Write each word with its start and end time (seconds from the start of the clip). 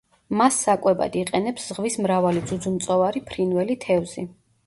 მას 0.39 0.55
საკვებად 0.67 1.17
იყენებს 1.23 1.67
ზღვის 1.73 1.97
მრავალი 2.05 2.43
ძუძუმწოვარი, 2.53 3.23
ფრინველი, 3.29 3.79
თევზი. 3.87 4.27